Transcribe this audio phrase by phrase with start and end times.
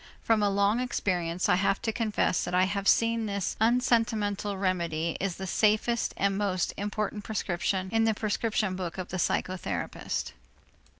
[0.23, 4.57] From a long experience I have to confess that I have seen that this unsentimental
[4.57, 10.31] remedy is the safest and most important prescription in the prescription book of the psychotherapist.